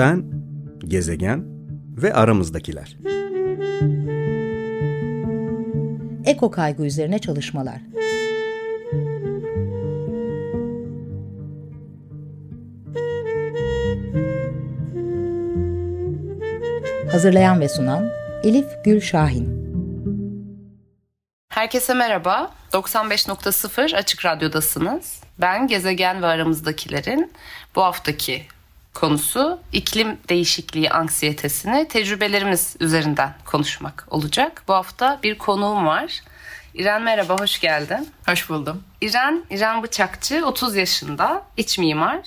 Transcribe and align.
Ben, 0.00 0.24
gezegen 0.78 1.44
ve 1.96 2.14
aramızdakiler. 2.14 2.96
Eko 6.24 6.50
kaygı 6.50 6.86
üzerine 6.86 7.18
çalışmalar. 7.18 7.80
Hazırlayan 17.12 17.60
ve 17.60 17.68
sunan 17.68 18.10
Elif 18.44 18.66
Gül 18.84 19.00
Şahin. 19.00 19.48
Herkese 21.48 21.94
merhaba. 21.94 22.50
95.0 22.72 23.96
Açık 23.96 24.24
Radyo'dasınız. 24.24 25.22
Ben 25.40 25.66
Gezegen 25.66 26.22
ve 26.22 26.26
Aramızdakilerin 26.26 27.32
bu 27.74 27.82
haftaki 27.82 28.42
konusu 28.94 29.60
iklim 29.72 30.18
değişikliği 30.28 30.90
anksiyetesini 30.90 31.88
tecrübelerimiz 31.88 32.76
üzerinden 32.80 33.34
konuşmak 33.44 34.06
olacak. 34.10 34.62
Bu 34.68 34.74
hafta 34.74 35.18
bir 35.22 35.38
konuğum 35.38 35.86
var. 35.86 36.20
İren 36.74 37.02
merhaba, 37.02 37.40
hoş 37.40 37.60
geldin. 37.60 38.08
Hoş 38.26 38.50
buldum. 38.50 38.82
İren, 39.00 39.44
İren 39.50 39.82
Bıçakçı, 39.82 40.46
30 40.46 40.76
yaşında, 40.76 41.42
iç 41.56 41.78
mimar, 41.78 42.18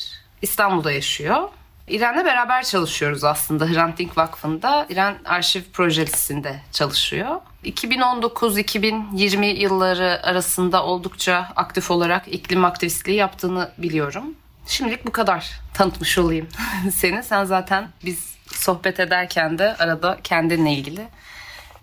İstanbul'da 0.41 0.91
yaşıyor. 0.91 1.49
İren'le 1.88 2.26
beraber 2.26 2.64
çalışıyoruz 2.64 3.23
aslında 3.23 3.66
Hrant 3.66 3.98
Dink 3.98 4.17
Vakfı'nda. 4.17 4.86
İren 4.89 5.16
arşiv 5.25 5.61
projesinde 5.73 6.59
çalışıyor. 6.72 7.41
2019-2020 7.66 9.45
yılları 9.45 10.20
arasında 10.23 10.84
oldukça 10.84 11.48
aktif 11.55 11.91
olarak 11.91 12.27
iklim 12.27 12.66
aktivistliği 12.66 13.17
yaptığını 13.17 13.72
biliyorum. 13.77 14.36
Şimdilik 14.67 15.08
bu 15.08 15.12
kadar 15.12 15.52
tanıtmış 15.73 16.17
olayım 16.17 16.48
seni. 16.94 17.23
Sen 17.23 17.44
zaten 17.44 17.90
biz 18.05 18.35
sohbet 18.47 19.00
ederken 19.00 19.59
de 19.59 19.75
arada 19.75 20.17
kendinle 20.23 20.73
ilgili 20.73 21.08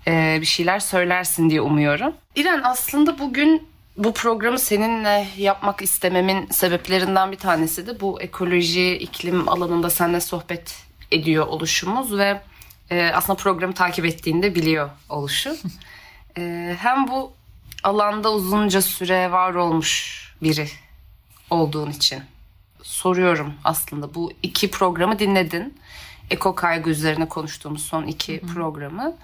e, 0.07 0.39
bir 0.41 0.47
şeyler 0.47 0.79
söylersin 0.81 1.51
diye 1.51 1.61
umuyorum. 1.61 2.15
İren 2.37 2.61
aslında 2.65 3.19
bugün 3.19 3.69
bu 3.97 4.15
programı 4.15 4.59
seninle 4.59 5.27
yapmak 5.37 5.83
istememin 5.83 6.47
sebeplerinden 6.47 7.33
bir 7.33 7.37
tanesi 7.37 7.87
de 7.87 8.01
bu 8.01 8.23
ekoloji, 8.23 8.97
iklim 8.97 9.49
alanında 9.49 9.91
seninle 9.91 10.21
sohbet 10.21 10.77
ediyor 11.13 11.47
oluşumuz 11.47 12.19
ve 12.19 12.41
e, 12.91 13.11
aslında 13.15 13.37
programı 13.37 13.75
takip 13.75 14.05
ettiğinde 14.05 14.55
biliyor 14.55 14.91
oluşu. 15.09 15.57
e, 16.39 16.77
hem 16.79 17.09
bu 17.09 17.33
alanda 17.83 18.33
uzunca 18.33 18.83
süre 18.83 19.33
var 19.33 19.55
olmuş 19.55 20.21
biri 20.43 20.69
olduğun 21.51 21.91
için 21.91 22.23
soruyorum 22.83 23.55
aslında. 23.65 24.15
Bu 24.15 24.33
iki 24.43 24.71
programı 24.71 25.19
dinledin. 25.19 25.79
Eko 26.31 26.55
kaygı 26.55 26.91
üzerine 26.91 27.29
konuştuğumuz 27.29 27.85
son 27.85 28.07
iki 28.07 28.43
Hı-hı. 28.43 28.55
programı. 28.55 29.17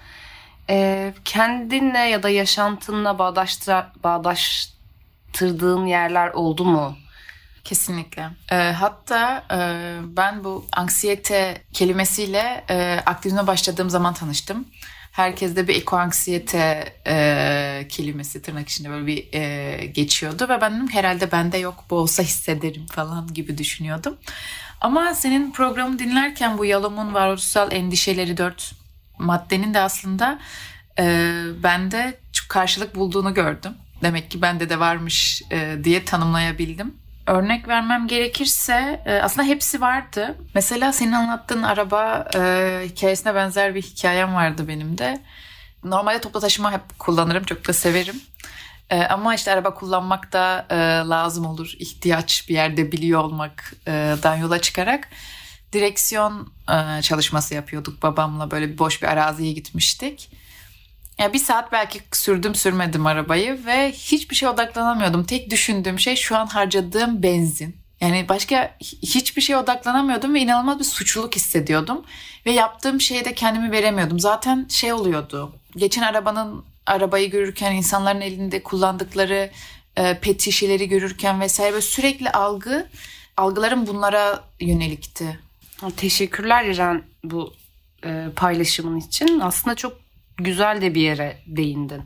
Ee, 0.69 1.13
kendinle 1.25 1.99
ya 1.99 2.23
da 2.23 2.29
yaşantınla 2.29 3.19
bağdaştır, 3.19 3.85
bağdaştırdığın 4.03 5.85
yerler 5.85 6.29
oldu 6.29 6.65
mu? 6.65 6.97
Kesinlikle. 7.63 8.29
E, 8.51 8.55
hatta 8.55 9.43
e, 9.51 9.57
ben 10.03 10.43
bu 10.43 10.65
anksiyete 10.71 11.61
kelimesiyle 11.73 12.65
e, 12.69 12.99
aktivizme 13.05 13.47
başladığım 13.47 13.89
zaman 13.89 14.13
tanıştım. 14.13 14.67
Herkeste 15.11 15.67
bir 15.67 15.75
ekoanksiyete 15.75 16.93
e, 17.07 17.87
kelimesi 17.89 18.41
tırnak 18.41 18.69
içinde 18.69 18.89
böyle 18.89 19.07
bir 19.07 19.33
e, 19.33 19.85
geçiyordu 19.85 20.49
ve 20.49 20.61
ben 20.61 20.75
dedim 20.75 20.87
herhalde 20.87 21.31
bende 21.31 21.57
yok 21.57 21.83
bu 21.89 21.95
olsa 21.95 22.23
hissederim 22.23 22.85
falan 22.85 23.33
gibi 23.33 23.57
düşünüyordum. 23.57 24.17
Ama 24.81 25.13
senin 25.13 25.51
programı 25.51 25.99
dinlerken 25.99 26.57
bu 26.57 26.65
Yalom'un 26.65 27.13
varoluşsal 27.13 27.71
endişeleri 27.71 28.37
dört 28.37 28.73
maddenin 29.19 29.73
de 29.73 29.79
aslında 29.79 30.39
e, 30.99 31.33
bende 31.63 32.19
karşılık 32.49 32.95
bulduğunu 32.95 33.33
gördüm. 33.33 33.73
Demek 34.01 34.31
ki 34.31 34.41
bende 34.41 34.69
de 34.69 34.79
varmış 34.79 35.41
e, 35.51 35.77
diye 35.83 36.05
tanımlayabildim. 36.05 36.95
Örnek 37.27 37.67
vermem 37.67 38.07
gerekirse 38.07 39.01
e, 39.05 39.13
aslında 39.13 39.47
hepsi 39.47 39.81
vardı. 39.81 40.35
Mesela 40.55 40.93
senin 40.93 41.11
anlattığın 41.11 41.63
araba 41.63 42.27
e, 42.35 42.81
hikayesine 42.85 43.35
benzer 43.35 43.75
bir 43.75 43.81
hikayem 43.81 44.35
vardı 44.35 44.67
benim 44.67 44.97
de. 44.97 45.21
Normalde 45.83 46.21
toplu 46.21 46.39
taşıma 46.39 46.71
hep 46.71 46.99
kullanırım, 46.99 47.43
çok 47.43 47.67
da 47.67 47.73
severim. 47.73 48.21
E, 48.89 49.03
ama 49.03 49.35
işte 49.35 49.51
araba 49.51 49.73
kullanmak 49.73 50.33
da 50.33 50.65
e, 50.69 50.75
lazım 51.09 51.45
olur. 51.45 51.73
ihtiyaç 51.79 52.49
bir 52.49 52.53
yerde 52.53 52.91
biliyor 52.91 53.23
olmaktan 53.23 54.35
yola 54.35 54.61
çıkarak 54.61 55.09
direksiyon 55.73 56.53
e, 56.69 57.01
çalışması 57.01 57.53
yapıyorduk 57.53 58.03
babamla. 58.03 58.51
Böyle 58.51 58.77
boş 58.77 59.01
bir 59.01 59.07
araziye 59.07 59.51
gitmiştik. 59.51 60.31
Ya 61.17 61.33
bir 61.33 61.39
saat 61.39 61.71
belki 61.71 62.01
sürdüm 62.11 62.55
sürmedim 62.55 63.05
arabayı 63.05 63.65
ve 63.65 63.91
hiçbir 63.91 64.35
şey 64.35 64.49
odaklanamıyordum. 64.49 65.23
Tek 65.23 65.51
düşündüğüm 65.51 65.99
şey 65.99 66.15
şu 66.15 66.37
an 66.37 66.45
harcadığım 66.45 67.23
benzin. 67.23 67.75
Yani 68.01 68.29
başka 68.29 68.75
hiçbir 68.81 69.41
şeye 69.41 69.57
odaklanamıyordum 69.57 70.33
ve 70.33 70.39
inanılmaz 70.39 70.79
bir 70.79 70.83
suçluluk 70.83 71.35
hissediyordum. 71.35 72.05
Ve 72.45 72.51
yaptığım 72.51 73.01
şeye 73.01 73.25
de 73.25 73.33
kendimi 73.33 73.71
veremiyordum. 73.71 74.19
Zaten 74.19 74.65
şey 74.69 74.93
oluyordu. 74.93 75.53
Geçen 75.77 76.01
arabanın 76.01 76.65
arabayı 76.85 77.29
görürken 77.29 77.75
insanların 77.75 78.21
elinde 78.21 78.63
kullandıkları 78.63 79.51
e, 79.97 80.19
pet 80.19 80.41
şişeleri 80.41 80.87
görürken 80.87 81.41
vesaire 81.41 81.71
böyle 81.71 81.81
sürekli 81.81 82.29
algı 82.29 82.87
algılarım 83.37 83.87
bunlara 83.87 84.43
yönelikti. 84.59 85.39
Teşekkürler 85.97 86.65
İren 86.65 87.03
bu 87.23 87.53
e, 88.05 88.25
paylaşımın 88.35 88.99
için. 88.99 89.39
Aslında 89.39 89.75
çok 89.75 90.06
güzel 90.37 90.81
de 90.81 90.95
bir 90.95 91.01
yere 91.01 91.37
değindin. 91.47 92.01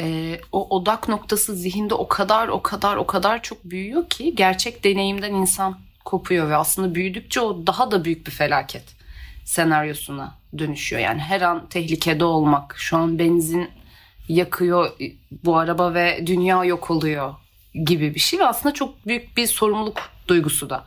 Ee, 0.00 0.40
o 0.52 0.76
odak 0.76 1.08
noktası 1.08 1.56
zihinde 1.56 1.94
o 1.94 2.08
kadar 2.08 2.48
o 2.48 2.62
kadar 2.62 2.96
o 2.96 3.06
kadar 3.06 3.42
çok 3.42 3.64
büyüyor 3.64 4.08
ki 4.08 4.34
gerçek 4.34 4.84
deneyimden 4.84 5.32
insan 5.34 5.78
kopuyor 6.04 6.48
ve 6.48 6.56
aslında 6.56 6.94
büyüdükçe 6.94 7.40
o 7.40 7.66
daha 7.66 7.90
da 7.90 8.04
büyük 8.04 8.26
bir 8.26 8.32
felaket 8.32 8.84
senaryosuna 9.44 10.34
dönüşüyor. 10.58 11.02
Yani 11.02 11.20
her 11.20 11.40
an 11.40 11.68
tehlikede 11.68 12.24
olmak, 12.24 12.74
şu 12.78 12.96
an 12.96 13.18
benzin 13.18 13.70
yakıyor 14.28 14.90
bu 15.44 15.56
araba 15.56 15.94
ve 15.94 16.26
dünya 16.26 16.64
yok 16.64 16.90
oluyor 16.90 17.34
gibi 17.86 18.14
bir 18.14 18.20
şey 18.20 18.38
ve 18.38 18.46
aslında 18.46 18.74
çok 18.74 19.06
büyük 19.06 19.36
bir 19.36 19.46
sorumluluk 19.46 20.00
duygusu 20.28 20.70
da 20.70 20.84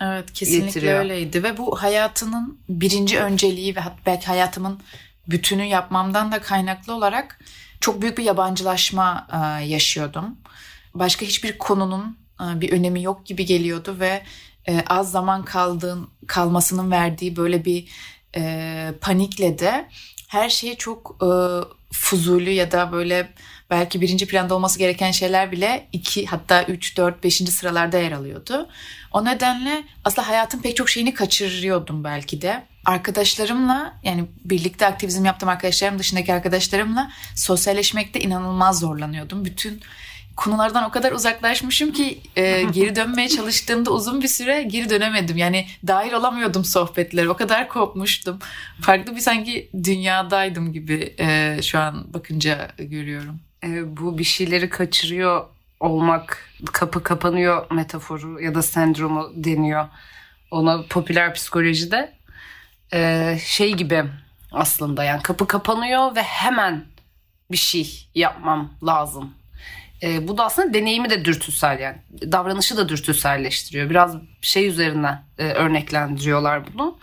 Evet 0.00 0.32
kesinlikle 0.32 0.66
getiriyor. 0.66 0.98
öyleydi 0.98 1.42
ve 1.42 1.56
bu 1.56 1.82
hayatının 1.82 2.58
birinci 2.68 3.20
önceliği 3.20 3.76
ve 3.76 3.80
belki 4.06 4.26
hayatımın 4.26 4.80
bütünü 5.28 5.64
yapmamdan 5.64 6.32
da 6.32 6.40
kaynaklı 6.40 6.94
olarak 6.94 7.40
çok 7.80 8.02
büyük 8.02 8.18
bir 8.18 8.24
yabancılaşma 8.24 9.26
e, 9.32 9.64
yaşıyordum. 9.64 10.36
Başka 10.94 11.26
hiçbir 11.26 11.58
konunun 11.58 12.18
e, 12.40 12.60
bir 12.60 12.72
önemi 12.72 13.02
yok 13.02 13.26
gibi 13.26 13.46
geliyordu 13.46 13.96
ve 14.00 14.22
e, 14.68 14.84
az 14.88 15.10
zaman 15.10 15.44
kaldığın 15.44 16.08
kalmasının 16.26 16.90
verdiği 16.90 17.36
böyle 17.36 17.64
bir 17.64 17.88
panikle 19.00 19.58
de 19.58 19.88
her 20.28 20.48
şeyi 20.48 20.76
çok 20.76 21.18
fuzulü 21.92 22.50
ya 22.50 22.72
da 22.72 22.92
böyle 22.92 23.28
belki 23.70 24.00
birinci 24.00 24.26
planda 24.26 24.54
olması 24.54 24.78
gereken 24.78 25.10
şeyler 25.10 25.52
bile 25.52 25.88
iki 25.92 26.26
hatta 26.26 26.62
üç, 26.62 26.96
dört, 26.96 27.24
beşinci 27.24 27.52
sıralarda 27.52 27.98
yer 27.98 28.12
alıyordu. 28.12 28.68
O 29.12 29.24
nedenle 29.24 29.84
aslında 30.04 30.28
hayatın 30.28 30.58
pek 30.58 30.76
çok 30.76 30.90
şeyini 30.90 31.14
kaçırıyordum 31.14 32.04
belki 32.04 32.42
de. 32.42 32.66
Arkadaşlarımla 32.84 33.94
yani 34.02 34.24
birlikte 34.44 34.86
aktivizm 34.86 35.24
yaptığım 35.24 35.48
arkadaşlarım 35.48 35.98
dışındaki 35.98 36.34
arkadaşlarımla 36.34 37.10
sosyalleşmekte 37.36 38.20
inanılmaz 38.20 38.78
zorlanıyordum. 38.80 39.44
Bütün 39.44 39.80
konulardan 40.36 40.84
o 40.84 40.90
kadar 40.90 41.12
uzaklaşmışım 41.12 41.92
ki 41.92 42.20
e, 42.36 42.62
geri 42.72 42.96
dönmeye 42.96 43.28
çalıştığımda 43.28 43.90
uzun 43.90 44.22
bir 44.22 44.28
süre 44.28 44.62
geri 44.62 44.90
dönemedim. 44.90 45.36
Yani 45.36 45.66
dahil 45.86 46.12
olamıyordum 46.12 46.64
sohbetlere. 46.64 47.28
O 47.28 47.36
kadar 47.36 47.68
kopmuştum. 47.68 48.38
Farklı 48.80 49.16
bir 49.16 49.20
sanki 49.20 49.70
dünyadaydım 49.84 50.72
gibi 50.72 51.14
e, 51.18 51.58
şu 51.62 51.78
an 51.78 52.14
bakınca 52.14 52.68
görüyorum. 52.78 53.40
E, 53.64 53.96
bu 53.96 54.18
bir 54.18 54.24
şeyleri 54.24 54.68
kaçırıyor 54.68 55.46
olmak, 55.80 56.48
kapı 56.72 57.02
kapanıyor 57.02 57.70
metaforu 57.70 58.42
ya 58.42 58.54
da 58.54 58.62
sendromu 58.62 59.32
deniyor. 59.34 59.88
Ona 60.50 60.82
popüler 60.82 61.34
psikolojide 61.34 62.12
e, 62.94 63.38
şey 63.44 63.72
gibi 63.72 64.04
aslında 64.52 65.04
yani 65.04 65.22
kapı 65.22 65.46
kapanıyor 65.46 66.16
ve 66.16 66.22
hemen 66.22 66.84
bir 67.50 67.56
şey 67.56 68.08
yapmam 68.14 68.72
lazım 68.86 69.34
e, 70.02 70.28
bu 70.28 70.38
da 70.38 70.44
aslında 70.44 70.74
deneyimi 70.74 71.10
de 71.10 71.24
dürtüsel 71.24 71.80
yani 71.80 71.96
davranışı 72.32 72.76
da 72.76 72.88
dürtüselleştiriyor. 72.88 73.90
Biraz 73.90 74.16
şey 74.40 74.66
üzerinden 74.66 75.22
e, 75.38 75.44
örneklendiriyorlar 75.44 76.74
bunu. 76.74 76.98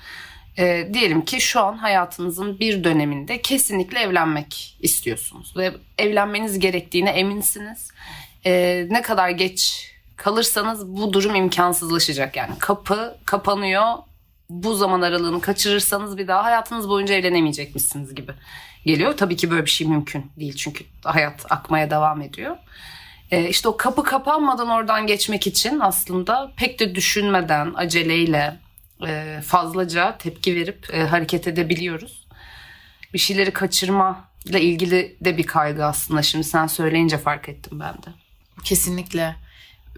E, 0.58 0.90
diyelim 0.94 1.26
ki 1.26 1.42
şu 1.42 1.60
an 1.60 1.78
hayatınızın 1.78 2.60
bir 2.60 2.84
döneminde 2.84 3.42
kesinlikle 3.42 4.00
evlenmek 4.00 4.78
istiyorsunuz 4.80 5.58
ve 5.58 5.74
evlenmeniz 5.98 6.60
gerektiğine 6.60 7.10
eminsiniz. 7.10 7.92
E, 8.46 8.86
ne 8.90 9.02
kadar 9.02 9.30
geç 9.30 9.92
kalırsanız 10.16 10.88
bu 10.88 11.14
durum 11.14 11.36
imkansızlaşacak 11.36 12.36
yani 12.36 12.52
kapı 12.60 13.18
kapanıyor 13.26 13.94
bu 14.50 14.76
zaman 14.76 15.02
aralığını 15.02 15.42
kaçırırsanız 15.42 16.18
bir 16.18 16.28
daha 16.28 16.44
hayatınız 16.44 16.90
boyunca 16.90 17.16
evlenemeyecekmişsiniz 17.16 18.16
gibi 18.16 18.32
geliyor. 18.86 19.18
Tabii 19.18 19.36
ki 19.36 19.52
böyle 19.52 19.66
bir 19.66 19.70
şey 19.70 19.88
mümkün 19.88 20.32
değil 20.40 20.56
çünkü 20.56 20.86
hayat 21.04 21.52
akmaya 21.52 21.90
devam 21.90 22.22
ediyor. 22.22 22.58
Ee, 23.32 23.50
işte 23.50 23.70
o 23.70 23.78
kapı 23.78 24.04
kapanmadan 24.04 24.70
oradan 24.70 25.08
geçmek 25.08 25.48
için 25.48 25.80
aslında 25.80 26.52
pek 26.58 26.80
de 26.80 26.96
düşünmeden 26.96 27.74
aceleyle 27.76 28.60
e, 29.08 29.42
fazlaca 29.46 30.18
tepki 30.18 30.56
verip 30.56 30.94
e, 30.94 31.04
hareket 31.04 31.48
edebiliyoruz. 31.48 32.28
Bir 33.14 33.20
şeyleri 33.20 33.52
kaçırma 33.52 34.30
ile 34.46 34.62
ilgili 34.62 35.18
de 35.22 35.38
bir 35.38 35.46
kaygı 35.46 35.86
aslında. 35.86 36.22
Şimdi 36.22 36.44
sen 36.44 36.68
söyleyince 36.68 37.18
fark 37.18 37.50
ettim 37.50 37.80
ben 37.80 37.94
de. 37.94 38.10
Kesinlikle. 38.64 39.36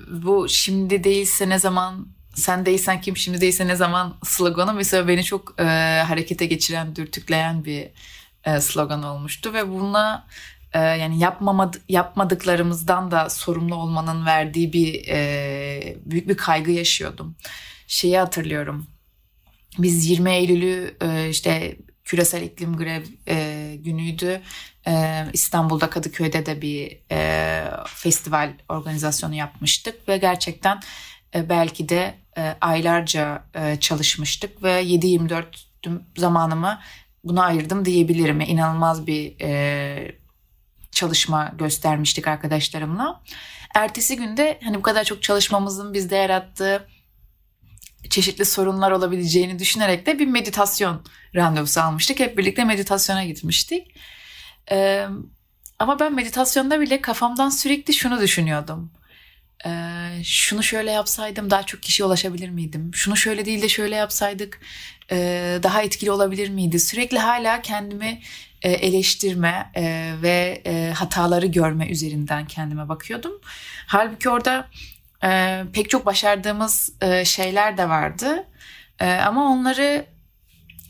Bu 0.07 0.49
şimdi 0.49 1.03
değilse 1.03 1.49
ne 1.49 1.59
zaman 1.59 2.07
sen 2.35 2.65
değilsen 2.65 3.01
kim 3.01 3.17
şimdi 3.17 3.41
değilse 3.41 3.67
ne 3.67 3.75
zaman 3.75 4.17
sloganı 4.23 4.73
mesela 4.73 5.07
beni 5.07 5.23
çok 5.23 5.59
e, 5.59 5.63
harekete 6.07 6.45
geçiren, 6.45 6.95
dürtükleyen 6.95 7.65
bir 7.65 7.87
e, 8.45 8.61
slogan 8.61 9.03
olmuştu 9.03 9.53
ve 9.53 9.69
buna 9.69 10.27
e, 10.73 10.79
yani 10.79 11.19
yapmamadı, 11.19 11.77
yapmadıklarımızdan 11.89 13.11
da 13.11 13.29
sorumlu 13.29 13.75
olmanın 13.75 14.25
verdiği 14.25 14.73
bir 14.73 15.07
e, 15.07 15.97
büyük 16.05 16.27
bir 16.27 16.37
kaygı 16.37 16.71
yaşıyordum. 16.71 17.35
Şeyi 17.87 18.17
hatırlıyorum. 18.17 18.87
Biz 19.77 20.05
20 20.05 20.31
Eylül'ü 20.31 20.97
e, 21.01 21.29
işte 21.29 21.77
küresel 22.03 22.41
iklim 22.41 22.77
grev 22.77 23.03
e, 23.27 23.75
günüydü. 23.75 24.41
E, 24.87 25.25
İstanbul'da 25.33 25.89
Kadıköy'de 25.89 26.45
de 26.45 26.61
bir 26.61 26.99
e, 27.11 27.63
festival 27.85 28.53
organizasyonu 28.69 29.35
yapmıştık 29.35 30.09
ve 30.09 30.17
gerçekten 30.17 30.79
belki 31.35 31.89
de 31.89 32.15
e, 32.37 32.55
aylarca 32.61 33.43
e, 33.53 33.79
çalışmıştık 33.79 34.63
ve 34.63 34.83
7-24 34.83 35.45
zamanımı 36.17 36.79
buna 37.23 37.43
ayırdım 37.43 37.85
diyebilirim. 37.85 38.41
İnanılmaz 38.41 39.07
bir 39.07 39.39
e, 39.41 40.17
çalışma 40.91 41.51
göstermiştik 41.57 42.27
arkadaşlarımla. 42.27 43.21
Ertesi 43.75 44.15
günde 44.15 44.59
hani 44.63 44.77
bu 44.77 44.81
kadar 44.81 45.03
çok 45.03 45.23
çalışmamızın 45.23 45.93
bizde 45.93 46.15
yarattığı 46.15 46.87
çeşitli 48.09 48.45
sorunlar 48.45 48.91
olabileceğini 48.91 49.59
düşünerek 49.59 50.05
de 50.05 50.19
bir 50.19 50.27
meditasyon 50.27 51.01
randevusu 51.35 51.81
almıştık. 51.81 52.19
Hep 52.19 52.37
birlikte 52.37 52.65
meditasyona 52.65 53.25
gitmiştik. 53.25 53.95
Ee, 54.71 55.07
ama 55.79 55.99
ben 55.99 56.15
meditasyonda 56.15 56.81
bile 56.81 57.01
kafamdan 57.01 57.49
sürekli 57.49 57.93
şunu 57.93 58.21
düşünüyordum. 58.21 58.91
Ee, 59.65 60.23
şunu 60.23 60.63
şöyle 60.63 60.91
yapsaydım 60.91 61.49
daha 61.49 61.63
çok 61.63 61.83
kişiye 61.83 62.05
ulaşabilir 62.05 62.49
miydim? 62.49 62.91
Şunu 62.93 63.17
şöyle 63.17 63.45
değil 63.45 63.61
de 63.61 63.69
şöyle 63.69 63.95
yapsaydık 63.95 64.59
e, 65.11 65.59
daha 65.63 65.81
etkili 65.81 66.11
olabilir 66.11 66.49
miydi? 66.49 66.79
Sürekli 66.79 67.19
hala 67.19 67.61
kendimi 67.61 68.21
e, 68.61 68.71
eleştirme 68.71 69.71
e, 69.75 70.13
ve 70.21 70.61
e, 70.65 70.93
hataları 70.95 71.45
görme 71.45 71.87
üzerinden 71.87 72.47
kendime 72.47 72.89
bakıyordum. 72.89 73.31
Halbuki 73.87 74.29
orada 74.29 74.67
e, 75.23 75.63
pek 75.73 75.89
çok 75.89 76.05
başardığımız 76.05 76.93
e, 77.01 77.25
şeyler 77.25 77.77
de 77.77 77.89
vardı. 77.89 78.47
E, 78.99 79.11
ama 79.11 79.51
onları 79.51 80.05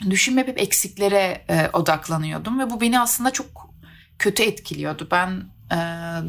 düşünmeyip 0.10 0.48
hep 0.48 0.62
eksiklere 0.62 1.46
e, 1.50 1.70
odaklanıyordum 1.74 2.60
ve 2.60 2.70
bu 2.70 2.82
beni 2.82 3.00
aslında 3.00 3.32
çok 3.32 3.72
kötü 4.20 4.44
etkiliyordu. 4.44 5.08
Ben 5.12 5.44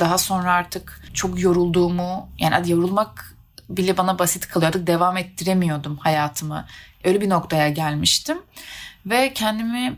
daha 0.01 0.19
sonra 0.19 0.53
artık 0.53 1.09
çok 1.15 1.41
yorulduğumu 1.41 2.29
yani 2.39 2.55
hadi 2.55 2.73
yorulmak 2.73 3.37
bile 3.69 3.97
bana 3.97 4.19
basit 4.19 4.49
kalıyordu. 4.49 4.87
Devam 4.87 5.17
ettiremiyordum 5.17 5.97
hayatımı. 5.97 6.67
Öyle 7.05 7.21
bir 7.21 7.29
noktaya 7.29 7.69
gelmiştim 7.69 8.39
ve 9.07 9.33
kendimi 9.33 9.97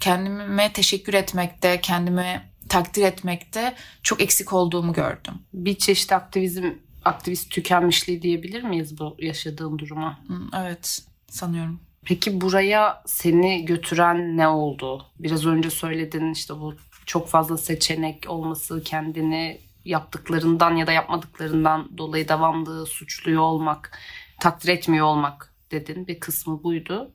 kendime 0.00 0.72
teşekkür 0.72 1.14
etmekte, 1.14 1.80
kendimi 1.80 2.42
takdir 2.68 3.02
etmekte 3.02 3.74
çok 4.02 4.20
eksik 4.20 4.52
olduğumu 4.52 4.92
gördüm. 4.92 5.34
Bir 5.54 5.78
çeşit 5.78 6.12
aktivizm 6.12 6.64
aktivist 7.04 7.50
tükenmişliği 7.50 8.22
diyebilir 8.22 8.62
miyiz 8.62 8.98
bu 8.98 9.16
yaşadığın 9.18 9.78
duruma? 9.78 10.20
Evet 10.56 11.02
sanıyorum. 11.28 11.80
Peki 12.04 12.40
buraya 12.40 13.02
seni 13.06 13.64
götüren 13.64 14.36
ne 14.36 14.48
oldu? 14.48 15.06
Biraz 15.18 15.46
önce 15.46 15.70
söyledin 15.70 16.32
işte 16.32 16.54
bu 16.54 16.74
çok 17.06 17.28
fazla 17.28 17.58
seçenek 17.58 18.24
olması, 18.28 18.82
kendini 18.82 19.60
yaptıklarından 19.84 20.76
ya 20.76 20.86
da 20.86 20.92
yapmadıklarından 20.92 21.98
dolayı 21.98 22.28
devamlı 22.28 22.86
suçluyor 22.86 23.42
olmak, 23.42 23.98
takdir 24.40 24.68
etmiyor 24.68 25.06
olmak 25.06 25.52
dedin. 25.70 26.06
Bir 26.06 26.20
kısmı 26.20 26.62
buydu. 26.62 27.10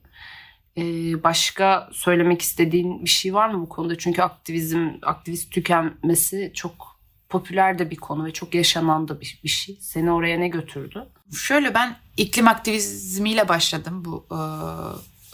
Ee, 0.76 1.22
başka 1.22 1.88
söylemek 1.92 2.42
istediğin 2.42 3.04
bir 3.04 3.10
şey 3.10 3.34
var 3.34 3.48
mı 3.48 3.60
bu 3.60 3.68
konuda? 3.68 3.98
Çünkü 3.98 4.22
aktivizm, 4.22 4.88
aktivist 5.02 5.52
tükenmesi 5.52 6.52
çok 6.54 6.98
popüler 7.28 7.78
de 7.78 7.90
bir 7.90 7.96
konu 7.96 8.24
ve 8.24 8.32
çok 8.32 8.54
yaşanan 8.54 9.08
da 9.08 9.20
bir, 9.20 9.40
bir 9.44 9.48
şey. 9.48 9.78
Seni 9.80 10.12
oraya 10.12 10.38
ne 10.38 10.48
götürdü? 10.48 11.06
Şöyle 11.36 11.74
ben 11.74 11.96
iklim 12.16 12.48
aktivizmiyle 12.48 13.48
başladım 13.48 14.04
bu 14.04 14.26
e, 14.30 14.38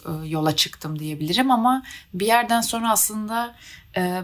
e, 0.08 0.28
yola 0.28 0.56
çıktım 0.56 0.98
diyebilirim 0.98 1.50
ama 1.50 1.82
bir 2.14 2.26
yerden 2.26 2.60
sonra 2.60 2.90
aslında 2.90 3.54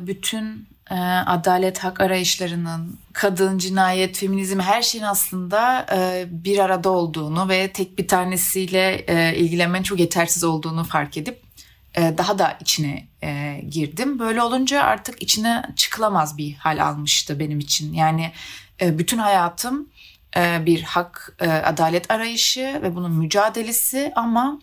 bütün 0.01 0.69
e, 0.91 0.95
adalet 1.27 1.79
hak 1.79 2.01
arayışlarının 2.01 2.99
kadın 3.13 3.59
cinayet 3.59 4.17
feminizm 4.17 4.61
her 4.61 4.83
şeyin 4.83 5.05
aslında 5.05 5.87
e, 5.93 6.27
bir 6.31 6.59
arada 6.59 6.91
olduğunu 6.91 7.49
ve 7.49 7.73
tek 7.73 7.99
bir 7.99 8.09
tanesiyle 8.09 8.95
e, 8.95 9.37
ilgilenmenin 9.37 9.83
çok 9.83 10.01
yetersiz 10.01 10.45
olduğunu 10.45 10.85
fark 10.85 11.17
edip 11.17 11.43
e, 11.95 12.19
daha 12.19 12.39
da 12.39 12.57
içine 12.61 13.07
e, 13.23 13.61
girdim. 13.71 14.19
Böyle 14.19 14.43
olunca 14.43 14.83
artık 14.83 15.23
içine 15.23 15.63
çıkılamaz 15.77 16.39
bir 16.39 16.55
hal 16.55 16.85
almıştı 16.85 17.39
benim 17.39 17.59
için. 17.59 17.93
Yani 17.93 18.33
e, 18.81 18.99
bütün 18.99 19.19
hayatım 19.19 19.89
bir 20.37 20.83
hak, 20.83 21.37
adalet 21.65 22.11
arayışı 22.11 22.81
ve 22.83 22.97
bunun 22.97 23.13
mücadelesi 23.13 24.13
ama 24.17 24.61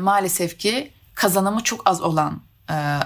maalesef 0.00 0.58
ki 0.58 0.90
kazanımı 1.14 1.62
çok 1.62 1.88
az 1.88 2.02
olan 2.02 2.42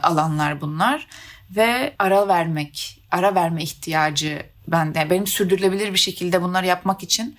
alanlar 0.03 0.61
bunlar 0.61 1.07
ve 1.51 1.95
ara 1.99 2.29
vermek, 2.29 3.03
ara 3.11 3.35
verme 3.35 3.63
ihtiyacı 3.63 4.43
bende. 4.69 5.11
Benim 5.11 5.27
sürdürülebilir 5.27 5.93
bir 5.93 5.99
şekilde 5.99 6.43
bunları 6.43 6.67
yapmak 6.67 7.03
için 7.03 7.37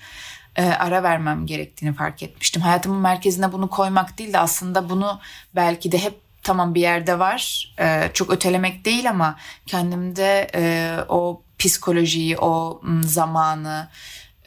ara 0.57 1.03
vermem 1.03 1.45
gerektiğini 1.45 1.94
fark 1.94 2.24
etmiştim. 2.24 2.62
Hayatımın 2.62 3.00
merkezine 3.00 3.51
bunu 3.51 3.69
koymak 3.69 4.18
değil 4.18 4.33
de 4.33 4.40
aslında 4.40 4.90
bunu 4.90 5.19
belki 5.56 5.92
de 5.92 5.97
hep 5.97 6.13
tamam 6.47 6.75
bir 6.75 6.81
yerde 6.81 7.19
var. 7.19 7.73
E, 7.80 8.09
çok 8.13 8.30
ötelemek 8.31 8.85
değil 8.85 9.09
ama 9.09 9.37
kendimde 9.66 10.47
e, 10.56 10.95
o 11.09 11.42
psikolojiyi, 11.59 12.37
o 12.37 12.81
zamanı, 13.01 13.87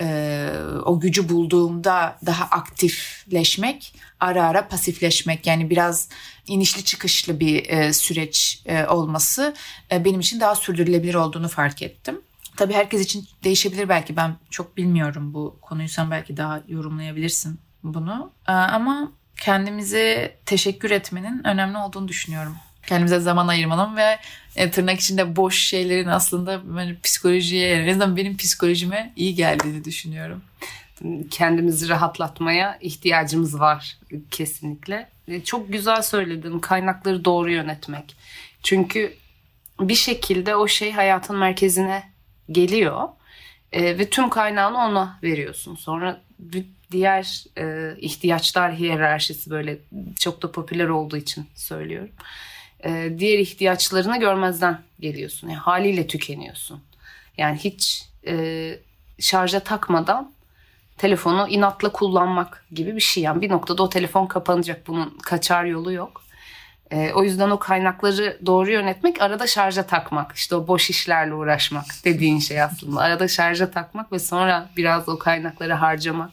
e, 0.01 0.49
o 0.85 1.01
gücü 1.01 1.29
bulduğumda 1.29 2.19
daha 2.27 2.45
aktifleşmek, 2.45 3.95
ara 4.21 4.45
ara 4.45 4.69
pasifleşmek 4.69 5.47
yani 5.47 5.71
biraz 5.71 6.09
inişli 6.51 6.85
çıkışlı 6.85 7.41
bir 7.41 7.69
e, 7.69 7.93
süreç 7.93 8.63
e, 8.67 8.87
olması 8.87 9.55
e, 9.93 10.05
benim 10.05 10.21
için 10.21 10.41
daha 10.41 10.55
sürdürülebilir 10.55 11.15
olduğunu 11.15 11.49
fark 11.49 11.83
ettim. 11.83 12.21
Tabii 12.57 12.73
herkes 12.73 13.01
için 13.01 13.25
değişebilir 13.45 13.89
belki 13.89 14.17
ben 14.17 14.37
çok 14.51 14.77
bilmiyorum 14.77 15.35
bu 15.35 15.59
konuyu 15.63 15.89
sen 15.89 16.11
belki 16.11 16.37
daha 16.37 16.63
yorumlayabilirsin 16.69 17.61
bunu. 17.83 18.33
E, 18.49 18.53
ama 18.53 19.13
kendimize 19.41 20.37
teşekkür 20.47 20.91
etmenin 20.91 21.47
önemli 21.47 21.79
olduğunu 21.79 22.09
düşünüyorum. 22.09 22.57
Kendimize 22.87 23.21
zaman 23.21 23.49
ayırmanın 23.49 23.97
ve 23.97 24.19
e, 24.57 24.71
tırnak 24.71 25.01
içinde 25.01 25.37
boş 25.37 25.59
şeylerin 25.59 26.09
aslında 26.09 26.77
böyle 26.77 27.01
psikolojiye 27.01 27.71
en 27.71 27.89
azından 27.89 28.17
benim 28.17 28.37
psikolojime 28.37 29.13
iyi 29.17 29.35
geldiğini 29.35 29.85
düşünüyorum. 29.85 30.43
Kendimizi 31.31 31.89
rahatlatmaya 31.89 32.79
ihtiyacımız 32.81 33.61
var 33.61 33.99
kesinlikle. 34.31 35.09
E, 35.31 35.45
çok 35.45 35.73
güzel 35.73 36.03
söyledin 36.03 36.59
kaynakları 36.59 37.25
doğru 37.25 37.51
yönetmek. 37.51 38.17
Çünkü 38.63 39.15
bir 39.81 39.95
şekilde 39.95 40.57
o 40.57 40.69
şey 40.69 40.93
hayatın 40.93 41.37
merkezine 41.37 42.03
geliyor 42.51 43.09
e, 43.73 43.99
ve 43.99 44.11
tüm 44.11 44.31
kaynağını 44.31 44.79
ona 44.79 45.19
veriyorsun. 45.23 45.75
Sonra 45.75 46.21
diğer 46.93 47.45
e, 47.59 47.95
ihtiyaçlar 48.01 48.75
hiyerarşisi 48.75 49.51
böyle 49.51 49.79
çok 50.19 50.43
da 50.43 50.53
popüler 50.53 50.89
olduğu 50.89 51.17
için 51.17 51.47
söylüyorum. 51.55 52.11
E, 52.85 53.13
diğer 53.19 53.39
ihtiyaçlarını 53.39 54.21
görmezden 54.21 54.83
geliyorsun. 55.01 55.49
Yani 55.49 55.59
haliyle 55.59 56.07
tükeniyorsun. 56.07 56.81
Yani 57.37 57.59
hiç 57.59 58.07
e, 58.27 58.79
şarja 59.19 59.61
takmadan 59.61 60.33
telefonu 61.01 61.49
inatla 61.49 61.93
kullanmak 61.93 62.65
gibi 62.73 62.97
bir 62.97 63.01
şey. 63.01 63.23
Yani 63.23 63.41
bir 63.41 63.51
noktada 63.51 63.83
o 63.83 63.89
telefon 63.89 64.27
kapanacak. 64.27 64.87
Bunun 64.87 65.19
kaçar 65.23 65.65
yolu 65.65 65.93
yok. 65.93 66.23
E, 66.91 67.13
o 67.13 67.23
yüzden 67.23 67.51
o 67.51 67.59
kaynakları 67.59 68.39
doğru 68.47 68.71
yönetmek, 68.71 69.23
arada 69.23 69.47
şarja 69.47 69.87
takmak. 69.87 70.33
işte 70.37 70.57
o 70.57 70.67
boş 70.67 70.91
işlerle 70.91 71.35
uğraşmak 71.35 71.85
dediğin 72.05 72.39
şey 72.39 72.63
aslında. 72.63 73.01
Arada 73.01 73.29
şarja 73.29 73.71
takmak 73.71 74.13
ve 74.13 74.19
sonra 74.19 74.71
biraz 74.77 75.09
o 75.09 75.19
kaynakları 75.19 75.73
harcamak 75.73 76.31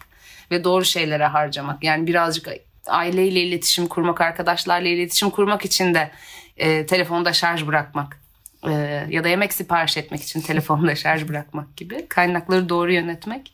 ve 0.52 0.64
doğru 0.64 0.86
şeylere 0.86 1.26
harcamak. 1.26 1.84
Yani 1.84 2.08
birazcık 2.08 2.50
aileyle 2.88 3.42
iletişim 3.42 3.88
kurmak, 3.88 4.22
arkadaşlarla 4.22 4.88
iletişim 4.88 5.30
kurmak 5.30 5.66
için 5.66 5.94
de 5.94 6.12
e, 6.58 6.86
telefonda 6.86 7.34
şarj 7.34 7.68
bırakmak 7.68 8.20
e, 8.68 8.72
ya 9.10 9.24
da 9.24 9.28
yemek 9.28 9.54
sipariş 9.54 9.98
etmek 9.98 10.24
için 10.24 10.42
telefonda 10.42 10.96
şarj 10.96 11.28
bırakmak 11.30 11.78
gibi 11.78 12.08
kaynakları 12.08 12.70
doğru 12.70 12.94
yönetmek 12.94 13.54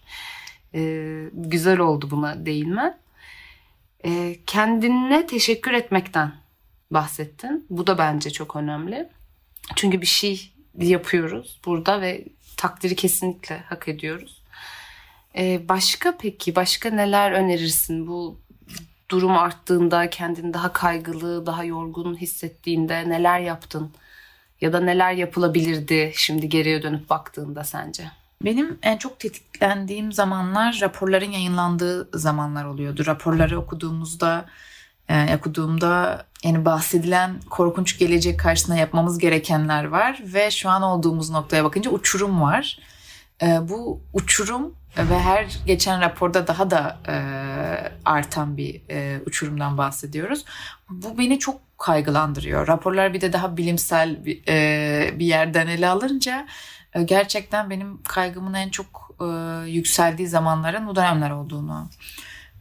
e, 0.76 1.24
güzel 1.34 1.80
oldu 1.80 2.12
buna 2.12 2.46
değinme. 2.46 2.98
E, 4.06 4.40
kendine 4.46 5.28
teşekkür 5.28 5.74
etmekten 5.74 6.32
bahsettin. 6.92 7.66
Bu 7.70 7.88
da 7.88 7.98
bence 7.98 8.30
çok 8.30 8.56
önemli. 8.56 9.10
Çünkü 9.76 10.02
bir 10.02 10.06
şey 10.06 10.54
yapıyoruz 10.78 11.60
burada 11.66 12.02
ve 12.02 12.26
takdiri 12.58 12.96
kesinlikle 12.96 13.58
hak 13.58 13.88
ediyoruz. 13.88 14.44
Ee, 15.38 15.70
başka 15.70 16.18
peki 16.18 16.56
başka 16.56 16.90
neler 16.90 17.32
önerirsin 17.32 18.08
bu 18.08 18.40
durum 19.10 19.38
arttığında 19.38 20.10
kendini 20.10 20.54
daha 20.54 20.74
kaygılı, 20.74 21.46
daha 21.46 21.64
yorgun 21.64 22.16
hissettiğinde 22.16 23.10
neler 23.10 23.40
yaptın? 23.40 23.92
Ya 24.62 24.74
da 24.74 24.80
neler 24.80 25.14
yapılabilirdi 25.14 26.12
şimdi 26.16 26.50
geriye 26.50 26.84
dönüp 26.84 27.10
baktığında 27.10 27.64
sence? 27.64 28.12
Benim 28.46 28.78
en 28.82 28.98
çok 28.98 29.20
tetiklendiğim 29.20 30.12
zamanlar 30.12 30.80
raporların 30.82 31.32
yayınlandığı 31.32 32.20
zamanlar 32.20 32.66
oluyordu. 32.66 33.06
Raporları 33.06 33.60
okuduğumuzda 33.60 34.46
e, 35.10 35.36
okuduğumda 35.36 36.26
yani 36.44 36.66
bahsedilen 36.66 37.40
korkunç 37.50 38.00
gelecek 38.00 38.40
karşısında 38.40 38.76
yapmamız 38.78 39.18
gerekenler 39.18 39.84
var 39.84 40.22
ve 40.26 40.52
şu 40.52 40.70
an 40.70 40.82
olduğumuz 40.82 41.30
noktaya 41.30 41.64
bakınca 41.64 41.92
uçurum 41.92 42.42
var. 42.42 42.80
E, 43.42 43.70
bu 43.70 44.02
uçurum 44.14 44.76
ve 44.98 45.20
her 45.20 45.60
geçen 45.66 46.02
raporda 46.02 46.48
daha 46.48 46.72
da 46.72 46.98
e, 47.08 47.16
artan 48.06 48.58
bir 48.58 48.82
e, 48.90 49.22
uçurumdan 49.26 49.78
bahsediyoruz. 49.78 50.46
Bu 50.90 51.18
beni 51.18 51.40
çok 51.40 51.62
kaygılandırıyor. 51.78 52.68
Raporlar 52.68 53.14
bir 53.14 53.22
de 53.22 53.34
daha 53.34 53.58
bilimsel 53.58 54.26
bir, 54.26 54.44
e, 54.48 55.20
bir 55.20 55.26
yerden 55.26 55.68
ele 55.68 55.88
alınca 55.88 56.48
gerçekten 57.02 57.70
benim 57.70 58.04
kaygımın 58.04 58.54
en 58.54 58.70
çok 58.70 59.16
e, 59.22 59.26
yükseldiği 59.70 60.28
zamanların 60.28 60.88
bu 60.88 60.96
dönemler 60.96 61.32
olduğunu 61.32 61.90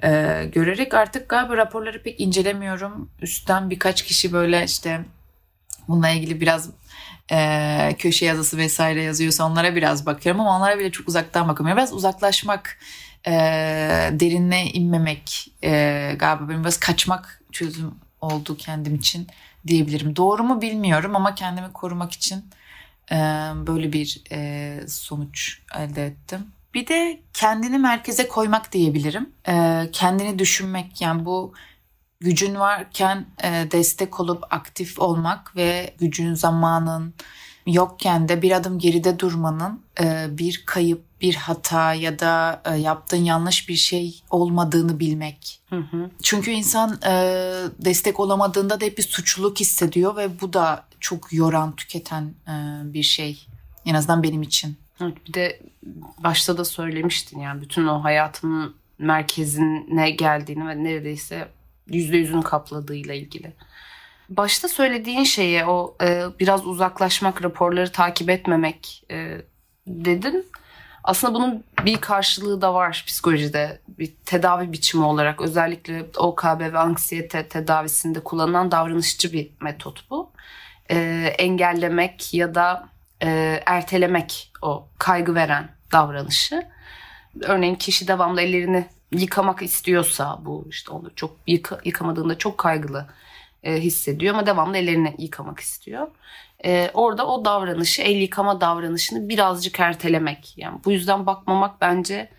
e, 0.03 0.45
görerek 0.53 0.95
artık 0.95 1.29
galiba 1.29 1.57
raporları 1.57 2.03
pek 2.03 2.21
incelemiyorum. 2.21 3.11
Üstten 3.23 3.71
birkaç 3.71 4.03
kişi 4.03 4.33
böyle 4.33 4.65
işte 4.65 5.05
bununla 5.89 6.09
ilgili 6.09 6.41
biraz 6.41 6.71
e, 7.33 7.97
köşe 7.99 8.27
yazısı 8.27 8.57
vesaire 8.57 9.03
yazıyorsa 9.03 9.45
onlara 9.45 9.77
biraz 9.77 10.07
bakıyorum 10.07 10.41
ama 10.41 10.57
onlara 10.57 10.79
bile 10.79 10.91
çok 10.91 11.09
uzaktan 11.09 11.49
bakamıyorum. 11.49 11.79
Biraz 11.79 11.93
uzaklaşmak, 11.93 12.79
e, 13.27 13.33
derinle 14.13 14.63
inmemek 14.63 15.53
e, 15.65 15.71
galiba 16.19 16.49
benim 16.49 16.63
biraz 16.63 16.77
kaçmak 16.77 17.43
çözüm 17.53 17.95
oldu 18.21 18.57
kendim 18.57 18.95
için 18.95 19.27
diyebilirim. 19.67 20.17
Doğru 20.17 20.43
mu 20.43 20.63
bilmiyorum 20.63 21.17
ama 21.17 21.35
kendimi 21.35 21.73
korumak 21.73 22.13
için 22.13 22.45
böyle 23.67 23.93
bir 23.93 24.23
sonuç 24.89 25.63
elde 25.75 26.07
ettim. 26.07 26.47
Bir 26.75 26.87
de 26.87 27.21
kendini 27.33 27.79
merkeze 27.79 28.29
koymak 28.29 28.73
diyebilirim. 28.73 29.31
Kendini 29.93 30.39
düşünmek 30.39 31.01
yani 31.01 31.25
bu 31.25 31.55
gücün 32.21 32.55
varken 32.55 33.27
destek 33.73 34.21
olup 34.21 34.45
aktif 34.51 34.99
olmak 34.99 35.57
ve 35.57 35.95
gücün 35.99 36.35
zamanın 36.35 37.15
yokken 37.67 38.29
de 38.29 38.43
bir 38.43 38.51
adım 38.51 38.79
geride 38.79 39.19
durmanın 39.19 39.81
e, 40.01 40.27
bir 40.31 40.63
kayıp, 40.67 41.03
bir 41.21 41.35
hata 41.35 41.95
ya 41.95 42.19
da 42.19 42.63
e, 42.65 42.77
yaptığın 42.77 43.25
yanlış 43.25 43.69
bir 43.69 43.75
şey 43.75 44.23
olmadığını 44.31 45.01
bilmek. 45.01 45.61
Hı 45.71 45.77
hı. 45.77 46.11
Çünkü 46.23 46.51
insan 46.51 46.99
e, 47.07 47.13
destek 47.79 48.21
olamadığında 48.21 48.81
da 48.81 48.85
hep 48.85 48.99
bir 48.99 49.03
suçluluk 49.03 49.61
hissediyor 49.61 50.17
ve 50.17 50.41
bu 50.41 50.53
da 50.53 50.85
çok 51.01 51.33
yoran, 51.33 51.77
tüketen 51.77 52.35
bir 52.85 53.03
şey. 53.03 53.47
En 53.87 53.95
azından 53.95 54.23
benim 54.23 54.43
için. 54.43 54.77
Evet, 55.01 55.15
bir 55.29 55.35
de 55.35 55.61
başta 56.19 56.59
da 56.59 56.65
söylemiştin 56.65 57.41
yani 57.41 57.61
bütün 57.61 57.87
o 57.87 58.05
hayatımın 58.05 58.75
merkezine 58.99 60.11
geldiğini 60.11 60.69
ve 60.69 60.85
neredeyse 60.85 61.49
yüzde 61.87 62.17
yüzünü 62.17 62.43
kapladığıyla 62.43 63.15
ilgili. 63.15 63.53
Başta 64.37 64.69
söylediğin 64.69 65.25
şeye 65.25 65.67
o 65.67 65.97
e, 66.03 66.23
biraz 66.41 66.67
uzaklaşmak, 66.67 67.43
raporları 67.43 67.93
takip 67.93 68.31
etmemek 68.31 69.05
e, 69.11 69.39
dedin. 69.87 70.47
Aslında 71.05 71.35
bunun 71.35 71.65
bir 71.85 71.97
karşılığı 71.97 72.61
da 72.61 72.75
var 72.75 73.05
psikolojide. 73.07 73.81
Bir 73.89 74.13
tedavi 74.27 74.73
biçimi 74.73 75.05
olarak 75.05 75.41
özellikle 75.41 76.07
OKB 76.17 76.61
ve 76.61 76.79
anksiyete 76.79 77.49
tedavisinde 77.49 78.21
kullanılan 78.21 78.71
davranışçı 78.71 79.33
bir 79.33 79.51
metot 79.61 80.11
bu. 80.11 80.31
E, 80.91 80.97
engellemek 81.39 82.35
ya 82.35 82.55
da 82.55 82.89
e, 83.23 83.63
ertelemek 83.67 84.53
o 84.63 84.89
kaygı 84.99 85.35
veren 85.35 85.69
davranışı. 85.93 86.67
Örneğin 87.41 87.75
kişi 87.75 88.09
devamlı 88.09 88.41
ellerini 88.41 88.87
yıkamak 89.13 89.63
istiyorsa 89.63 90.39
bu 90.45 90.67
işte 90.71 90.93
onu 90.93 91.15
çok 91.17 91.37
yıka, 91.47 91.81
yıkamadığında 91.85 92.39
çok 92.39 92.59
kaygılı 92.59 93.07
e, 93.63 93.81
hissediyor 93.81 94.35
ama 94.35 94.47
devamlı 94.47 94.77
ellerini 94.77 95.15
yıkamak 95.19 95.61
istiyor. 95.61 96.09
E, 96.65 96.91
orada 96.95 97.27
o 97.27 97.45
davranışı 97.45 98.03
el 98.03 98.17
yıkama 98.17 98.61
davranışını 98.61 99.29
birazcık 99.29 99.81
ertelemek. 99.81 100.55
Yani 100.59 100.81
bu 100.85 100.93
yüzden 100.93 101.27
bakmamak 101.27 101.81
bence 101.81 102.31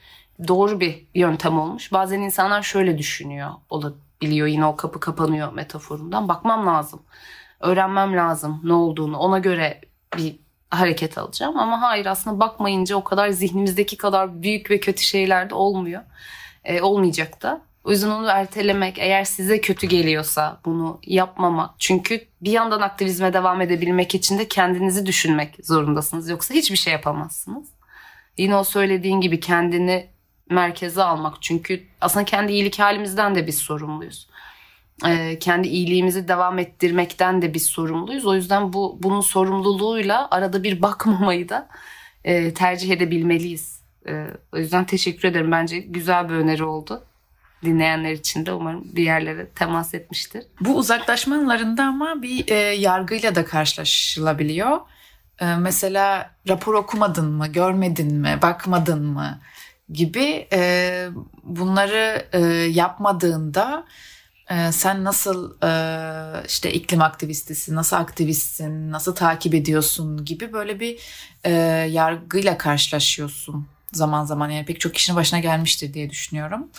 doğru 0.47 0.79
bir 0.79 1.05
yöntem 1.15 1.59
olmuş. 1.59 1.91
Bazen 1.91 2.21
insanlar 2.21 2.61
şöyle 2.61 2.97
düşünüyor 2.97 3.51
olabiliyor 3.69 4.47
yine 4.47 4.65
o 4.65 4.75
kapı 4.75 4.99
kapanıyor 4.99 5.53
metaforundan. 5.53 6.27
Bakmam 6.27 6.67
lazım. 6.67 7.03
Öğrenmem 7.59 8.17
lazım 8.17 8.61
ne 8.63 8.73
olduğunu. 8.73 9.17
Ona 9.17 9.39
göre 9.39 9.81
bir 10.17 10.35
hareket 10.69 11.17
alacağım. 11.17 11.59
Ama 11.59 11.81
hayır 11.81 12.05
aslında 12.05 12.39
bakmayınca 12.39 12.95
o 12.95 13.03
kadar 13.03 13.29
zihnimizdeki 13.29 13.97
kadar 13.97 14.41
büyük 14.41 14.71
ve 14.71 14.79
kötü 14.79 15.03
şeyler 15.03 15.49
de 15.49 15.55
olmuyor. 15.55 16.01
E, 16.63 16.81
olmayacak 16.81 17.41
da. 17.41 17.61
O 17.83 17.91
yüzden 17.91 18.09
onu 18.09 18.27
ertelemek 18.27 18.99
eğer 18.99 19.23
size 19.23 19.61
kötü 19.61 19.87
geliyorsa 19.87 20.61
bunu 20.65 20.99
yapmamak. 21.05 21.69
Çünkü 21.79 22.21
bir 22.41 22.51
yandan 22.51 22.81
aktivizme 22.81 23.33
devam 23.33 23.61
edebilmek 23.61 24.15
için 24.15 24.39
de 24.39 24.47
kendinizi 24.47 25.05
düşünmek 25.05 25.55
zorundasınız. 25.63 26.29
Yoksa 26.29 26.53
hiçbir 26.53 26.75
şey 26.75 26.93
yapamazsınız. 26.93 27.67
Yine 28.37 28.55
o 28.55 28.63
söylediğin 28.63 29.21
gibi 29.21 29.39
kendini 29.39 30.07
merkeze 30.49 31.03
almak. 31.03 31.41
Çünkü 31.41 31.83
aslında 32.01 32.25
kendi 32.25 32.51
iyilik 32.51 32.79
halimizden 32.79 33.35
de 33.35 33.47
biz 33.47 33.57
sorumluyuz. 33.57 34.27
Ee, 35.05 35.39
kendi 35.39 35.67
iyiliğimizi 35.67 36.27
devam 36.27 36.59
ettirmekten 36.59 37.41
de 37.41 37.53
biz 37.53 37.65
sorumluyuz. 37.65 38.25
O 38.25 38.35
yüzden 38.35 38.73
bu 38.73 38.99
bunun 39.03 39.21
sorumluluğuyla 39.21 40.27
arada 40.31 40.63
bir 40.63 40.81
bakmamayı 40.81 41.49
da 41.49 41.69
e, 42.23 42.53
tercih 42.53 42.91
edebilmeliyiz. 42.91 43.81
E, 44.07 44.27
o 44.53 44.57
yüzden 44.57 44.85
teşekkür 44.85 45.27
ederim. 45.27 45.51
Bence 45.51 45.79
güzel 45.79 46.29
bir 46.29 46.33
öneri 46.33 46.63
oldu. 46.63 47.03
Dinleyenler 47.63 48.11
için 48.11 48.45
de 48.45 48.53
umarım 48.53 48.95
bir 48.95 49.03
yerlere 49.03 49.49
temas 49.49 49.93
etmiştir. 49.93 50.43
Bu 50.61 50.75
uzaklaşmalarında 50.75 51.83
ama 51.83 52.21
bir 52.21 52.49
e, 52.49 52.55
yargıyla 52.55 53.35
da 53.35 53.45
karşılaşılabiliyor. 53.45 54.79
E, 55.39 55.45
mesela 55.55 56.31
rapor 56.47 56.73
okumadın 56.73 57.31
mı, 57.31 57.47
görmedin 57.47 58.13
mi, 58.13 58.39
bakmadın 58.41 59.05
mı 59.05 59.39
gibi 59.89 60.47
e, 60.53 61.07
bunları 61.43 62.25
e, 62.33 62.39
yapmadığında 62.53 63.85
e, 64.49 64.71
sen 64.71 65.03
nasıl 65.03 65.53
e, 65.63 65.71
işte 66.47 66.73
iklim 66.73 67.01
aktivistisin, 67.01 67.75
nasıl 67.75 67.95
aktivistsin, 67.95 68.91
nasıl 68.91 69.15
takip 69.15 69.53
ediyorsun 69.53 70.25
gibi 70.25 70.53
böyle 70.53 70.79
bir 70.79 70.99
e, 71.43 71.51
yargıyla 71.89 72.57
karşılaşıyorsun 72.57 73.67
zaman 73.91 74.25
zaman. 74.25 74.49
Yani 74.49 74.65
pek 74.65 74.79
çok 74.79 74.93
kişinin 74.93 75.17
başına 75.17 75.39
gelmiştir 75.39 75.93
diye 75.93 76.09
düşünüyorum. 76.09 76.69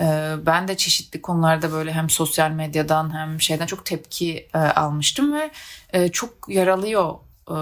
E, 0.00 0.34
ben 0.46 0.68
de 0.68 0.76
çeşitli 0.76 1.22
konularda 1.22 1.72
böyle 1.72 1.92
hem 1.92 2.10
sosyal 2.10 2.50
medyadan 2.50 3.14
hem 3.14 3.40
şeyden 3.40 3.66
çok 3.66 3.84
tepki 3.84 4.48
e, 4.54 4.58
almıştım 4.58 5.34
ve 5.34 5.50
e, 5.92 6.08
çok 6.08 6.48
yaralıyor. 6.48 7.14
E, 7.48 7.56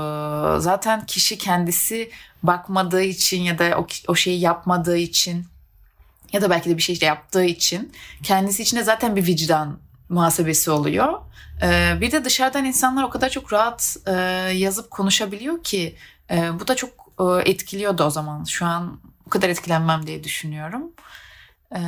zaten 0.61 1.07
kişi 1.07 1.39
kendisi 1.39 2.11
bakmadığı 2.43 3.03
için 3.03 3.43
ya 3.43 3.59
da 3.59 3.85
o, 4.09 4.15
şeyi 4.15 4.41
yapmadığı 4.41 4.97
için 4.97 5.47
ya 6.33 6.43
da 6.43 6.51
belki 6.51 6.71
de 6.71 6.77
bir 6.77 6.83
şey 6.83 6.99
yaptığı 7.03 7.45
için 7.45 7.93
kendisi 8.23 8.63
için 8.63 8.77
de 8.77 8.83
zaten 8.83 9.17
bir 9.17 9.27
vicdan 9.27 9.79
muhasebesi 10.09 10.71
oluyor. 10.71 11.21
Ee, 11.63 11.99
bir 12.01 12.13
de 12.13 12.25
dışarıdan 12.25 12.65
insanlar 12.65 13.03
o 13.03 13.11
kadar 13.11 13.31
çok 13.31 13.53
rahat 13.53 13.97
e, 14.07 14.13
yazıp 14.55 14.91
konuşabiliyor 14.91 15.63
ki 15.63 15.97
bu 16.61 16.69
da 16.69 16.77
çok 16.77 16.91
etkiliyordu 17.45 18.05
o 18.05 18.11
zaman. 18.11 18.45
Şu 18.45 18.67
an 18.67 19.01
o 19.27 19.31
kadar 19.31 19.49
etkilenmem 19.49 20.07
diye 20.07 20.25
düşünüyorum. 20.25 20.93
E, 21.75 21.81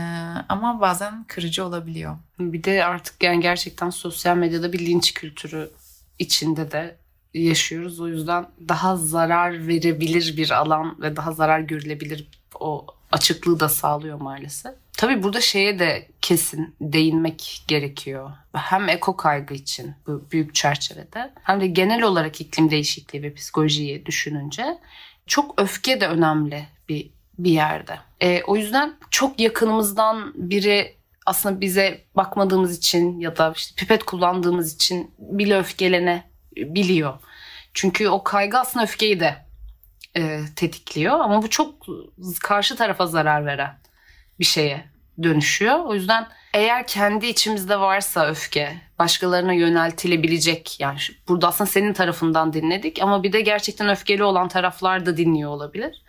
ama 0.49 0.81
bazen 0.81 1.25
kırıcı 1.25 1.65
olabiliyor. 1.65 2.17
Bir 2.39 2.65
de 2.65 2.85
artık 2.85 3.23
yani 3.23 3.41
gerçekten 3.41 3.91
sosyal 3.91 4.37
medyada 4.37 4.73
bir 4.73 4.87
linç 4.87 5.15
kültürü 5.15 5.71
içinde 6.19 6.71
de 6.71 6.97
yaşıyoruz. 7.35 8.01
O 8.01 8.09
yüzden 8.09 8.47
daha 8.69 8.97
zarar 8.97 9.67
verebilir 9.67 10.37
bir 10.37 10.51
alan 10.51 10.97
ve 11.01 11.17
daha 11.17 11.33
zarar 11.33 11.61
görülebilir 11.61 12.29
o 12.61 12.87
açıklığı 13.13 13.61
da 13.61 13.69
sağlıyor 13.69 14.21
maalesef. 14.21 14.73
Tabii 14.93 15.23
burada 15.23 15.41
şeye 15.41 15.79
de 15.79 16.09
kesin 16.21 16.75
değinmek 16.81 17.65
gerekiyor. 17.69 18.31
Hem 18.53 18.89
eko 18.89 19.17
kaygı 19.17 19.55
için 19.55 19.95
bu 20.07 20.25
büyük 20.33 20.55
çerçevede 20.55 21.33
hem 21.43 21.61
de 21.61 21.67
genel 21.67 22.03
olarak 22.03 22.41
iklim 22.41 22.71
değişikliği 22.71 23.23
ve 23.23 23.35
psikolojiyi 23.35 24.07
düşününce 24.07 24.79
çok 25.27 25.61
öfke 25.61 26.01
de 26.01 26.09
önemli 26.09 26.67
bir 26.89 27.11
bir 27.39 27.51
yerde. 27.51 27.99
E, 28.21 28.43
o 28.43 28.57
yüzden 28.57 28.95
çok 29.11 29.41
yakınımızdan 29.41 30.33
biri 30.35 30.97
aslında 31.27 31.61
bize 31.61 32.05
bakmadığımız 32.17 32.79
için 32.79 33.21
ya 33.21 33.37
da 33.37 33.53
işte 33.57 33.75
pipet 33.77 34.05
kullandığımız 34.05 34.75
için 34.75 35.15
bile 35.19 35.59
öfkelene 35.59 36.31
biliyor. 36.57 37.19
Çünkü 37.75 38.09
o 38.09 38.25
kaygı 38.25 38.59
aslında 38.59 38.85
öfkeyi 38.85 39.21
de 39.21 39.47
e, 40.17 40.41
tetikliyor 40.57 41.21
ama 41.21 41.43
bu 41.43 41.51
çok 41.51 41.87
karşı 42.41 42.77
tarafa 42.77 43.07
zarar 43.07 43.47
veren 43.47 43.79
bir 44.41 44.45
şeye 44.45 44.85
dönüşüyor. 45.23 45.79
O 45.85 45.95
yüzden 45.95 46.29
eğer 46.55 46.87
kendi 46.87 47.27
içimizde 47.27 47.81
varsa 47.81 48.27
öfke 48.27 48.77
başkalarına 48.99 49.53
yöneltilebilecek 49.53 50.81
yani 50.81 50.99
burada 51.29 51.49
aslında 51.49 51.71
senin 51.71 51.93
tarafından 51.93 52.53
dinledik 52.53 53.03
ama 53.03 53.23
bir 53.23 53.33
de 53.33 53.41
gerçekten 53.41 53.89
öfkeli 53.89 54.25
olan 54.25 54.49
taraflar 54.49 55.07
da 55.07 55.17
dinliyor 55.17 55.51
olabilir. 55.51 56.03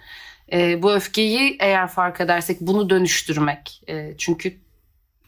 E, 0.52 0.84
bu 0.84 0.94
öfkeyi 0.94 1.58
eğer 1.60 1.88
fark 1.88 2.22
edersek 2.22 2.62
bunu 2.62 2.90
dönüştürmek 2.90 3.82
e, 3.90 4.14
çünkü 4.18 4.58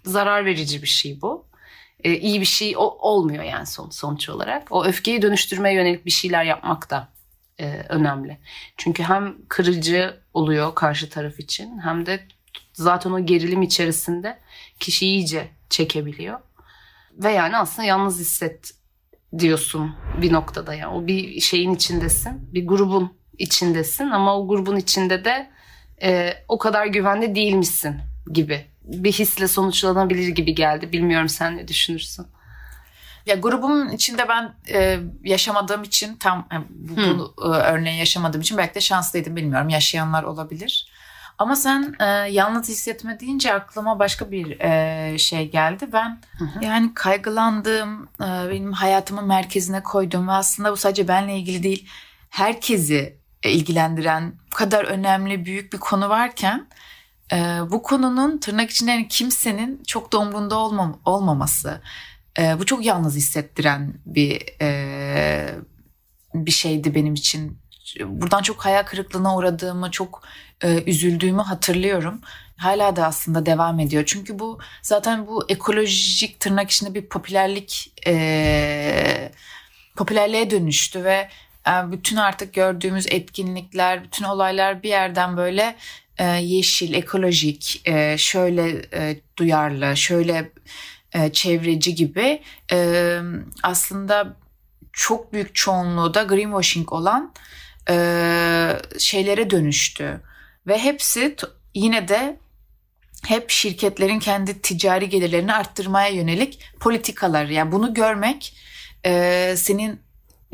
zarar 0.06 0.46
verici 0.46 0.82
bir 0.82 0.88
şey 0.88 1.22
bu. 1.22 1.46
E, 2.04 2.18
iyi 2.18 2.42
bir 2.42 2.46
şey 2.46 2.78
o, 2.78 2.82
olmuyor 2.82 3.44
yani 3.44 3.66
son, 3.66 3.90
sonuç 3.90 4.30
olarak. 4.30 4.72
O 4.72 4.86
öfkeyi 4.86 5.22
dönüştürmeye 5.22 5.76
yönelik 5.76 6.06
bir 6.06 6.12
şeyler 6.12 6.44
yapmak 6.44 6.90
da 6.90 7.10
e, 7.60 7.86
önemli. 7.90 8.38
Çünkü 8.78 9.04
hem 9.04 9.36
kırıcı 9.48 10.20
oluyor 10.34 10.76
karşı 10.76 11.10
taraf 11.10 11.40
için 11.40 11.80
hem 11.80 12.06
de 12.06 12.28
zaten 12.74 13.12
o 13.12 13.26
gerilim 13.26 13.62
içerisinde 13.62 14.40
kişi 14.80 15.06
iyice 15.06 15.48
çekebiliyor. 15.70 16.40
Ve 17.14 17.32
yani 17.32 17.58
aslında 17.58 17.88
yalnız 17.88 18.20
hisset 18.20 18.72
diyorsun 19.40 19.96
bir 20.22 20.34
noktada 20.34 20.74
yani. 20.74 20.94
O 20.96 21.08
bir 21.08 21.40
şeyin 21.42 21.74
içindesin, 21.76 22.54
bir 22.54 22.68
grubun 22.68 23.19
içindesin 23.40 24.10
ama 24.10 24.38
o 24.38 24.48
grubun 24.48 24.76
içinde 24.76 25.26
de 25.26 25.50
e, 26.02 26.34
o 26.48 26.58
kadar 26.58 26.86
güvenli 26.86 27.36
değilmişsin 27.36 27.96
gibi 28.34 28.66
bir 28.84 29.12
hisle 29.12 29.48
sonuçlanabilir 29.48 30.28
gibi 30.28 30.56
geldi. 30.56 30.92
Bilmiyorum 30.92 31.30
sen 31.30 31.58
ne 31.58 31.68
düşünürsün? 31.68 32.28
Ya 33.26 33.36
grubumun 33.36 33.90
içinde 33.90 34.28
ben 34.30 34.54
e, 34.74 35.00
yaşamadığım 35.24 35.84
için 35.84 36.16
tam 36.16 36.48
yani 36.52 36.66
bu, 36.70 36.96
hmm. 36.96 37.54
e, 37.54 37.58
örneği 37.58 38.00
yaşamadığım 38.00 38.42
için 38.42 38.58
belki 38.58 38.76
de 38.76 38.82
şanslıydım 38.82 39.36
bilmiyorum. 39.36 39.70
Yaşayanlar 39.70 40.24
olabilir. 40.24 40.90
Ama 41.38 41.56
sen 41.56 41.96
e, 42.00 42.06
yalnız 42.06 42.70
hissetme 42.70 43.20
deyince 43.20 43.54
aklıma 43.54 44.00
başka 44.00 44.32
bir 44.32 44.60
e, 44.60 45.18
şey 45.18 45.52
geldi. 45.52 45.88
Ben 45.94 46.22
hı 46.38 46.46
hı. 46.46 46.66
yani 46.66 46.94
kaygılandığım, 46.94 48.04
e, 48.04 48.50
benim 48.50 48.74
hayatımın 48.74 49.28
merkezine 49.28 49.84
koyduğum 49.84 50.28
ve 50.28 50.32
aslında 50.32 50.72
bu 50.72 50.78
sadece 50.78 51.08
benle 51.08 51.38
ilgili 51.38 51.64
değil, 51.64 51.90
herkesi 52.30 53.19
ilgilendiren 53.44 54.34
bu 54.52 54.56
kadar 54.56 54.84
önemli 54.84 55.46
büyük 55.46 55.74
bir 55.74 55.78
konu 55.78 56.10
varken 56.10 56.68
e, 57.34 57.38
bu 57.72 57.84
konunun 57.84 58.38
tırnak 58.38 58.70
içinde 58.70 58.92
yani 58.92 59.08
kimsenin 59.08 59.84
çok 59.88 60.14
da 60.14 60.20
umrunda 60.20 60.58
olmam, 60.58 61.02
olmaması 61.06 61.82
e, 62.40 62.60
bu 62.60 62.66
çok 62.66 62.86
yalnız 62.86 63.16
hissettiren 63.16 63.94
bir 64.06 64.62
e, 64.62 65.50
bir 66.34 66.52
şeydi 66.52 66.96
benim 66.96 67.14
için. 67.14 67.60
Buradan 68.06 68.42
çok 68.42 68.66
hayal 68.66 68.84
kırıklığına 68.84 69.36
uğradığımı, 69.36 69.92
çok 69.92 70.24
e, 70.64 70.84
üzüldüğümü 70.84 71.42
hatırlıyorum. 71.42 72.22
Hala 72.58 72.96
da 72.96 73.06
aslında 73.06 73.46
devam 73.46 73.80
ediyor. 73.80 74.04
Çünkü 74.06 74.40
bu 74.40 74.60
zaten 74.82 75.28
bu 75.28 75.46
ekolojik 75.50 76.40
tırnak 76.40 76.72
içinde 76.72 76.94
bir 76.94 77.10
popülerlik 77.10 77.94
e, 78.08 79.32
popülerliğe 79.96 80.50
dönüştü 80.50 81.04
ve 81.04 81.30
bütün 81.92 82.16
artık 82.16 82.54
gördüğümüz 82.54 83.08
etkinlikler, 83.08 84.04
bütün 84.04 84.26
olaylar 84.26 84.84
bir 84.84 84.90
yerden 84.90 85.38
böyle 85.38 85.76
e, 86.18 86.26
yeşil, 86.26 86.94
ekolojik, 86.94 87.82
e, 87.86 88.18
şöyle 88.18 88.82
duyarlı, 89.38 89.98
şöyle 89.98 90.52
çevreci 91.34 91.96
gibi 91.96 92.42
aslında 93.64 94.36
çok 94.94 95.34
büyük 95.34 95.56
çoğunluğu 95.56 96.14
da 96.14 96.24
greenwashing 96.24 96.94
olan 96.94 97.34
şeylere 99.00 99.50
dönüştü. 99.50 100.22
Ve 100.68 100.80
hepsi 100.80 101.36
yine 101.74 102.08
de 102.08 102.38
hep 103.28 103.50
şirketlerin 103.50 104.20
kendi 104.20 104.62
ticari 104.62 105.10
gelirlerini 105.10 105.54
arttırmaya 105.54 106.10
yönelik 106.10 106.60
politikalar. 106.80 107.46
Yani 107.46 107.72
bunu 107.72 107.94
görmek 107.94 108.54
senin 109.56 110.02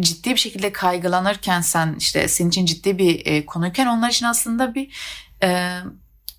ciddi 0.01 0.29
bir 0.29 0.39
şekilde 0.39 0.71
kaygılanırken 0.71 1.61
sen 1.61 1.95
işte 1.99 2.27
senin 2.27 2.49
için 2.49 2.65
ciddi 2.65 2.97
bir 2.97 3.25
e, 3.25 3.45
konuyken 3.45 3.87
onlar 3.87 4.09
için 4.09 4.25
aslında 4.25 4.75
bir 4.75 4.95
e, 5.43 5.79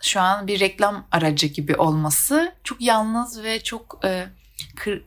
şu 0.03 0.21
an 0.21 0.47
bir 0.47 0.61
reklam 0.61 1.07
aracı 1.13 1.47
gibi 1.47 1.77
olması 1.77 2.53
çok 2.65 2.81
yalnız 2.81 3.43
ve 3.43 3.63
çok 3.63 4.01
e, 4.05 4.27
kır, 4.77 5.03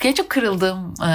kır, 0.00 0.14
çok 0.14 0.30
kırıldığım 0.30 0.94
e, 1.02 1.10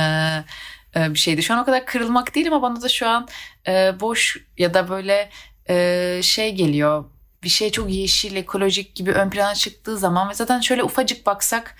e, 0.95 1.13
bir 1.13 1.19
şeydi. 1.19 1.43
Şu 1.43 1.53
an 1.53 1.59
o 1.59 1.65
kadar 1.65 1.85
kırılmak 1.85 2.35
değil 2.35 2.47
ama 2.47 2.61
bana 2.61 2.81
da 2.81 2.89
şu 2.89 3.09
an 3.09 3.27
e, 3.67 3.99
boş 3.99 4.37
ya 4.57 4.73
da 4.73 4.89
böyle 4.89 5.29
e, 5.69 6.19
şey 6.23 6.55
geliyor. 6.55 7.05
Bir 7.43 7.49
şey 7.49 7.71
çok 7.71 7.89
yeşil, 7.89 8.35
ekolojik 8.35 8.95
gibi 8.95 9.11
ön 9.11 9.29
plana 9.29 9.55
çıktığı 9.55 9.97
zaman 9.97 10.29
ve 10.29 10.33
zaten 10.33 10.59
şöyle 10.59 10.83
ufacık 10.83 11.25
baksak 11.25 11.75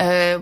e, 0.00 0.36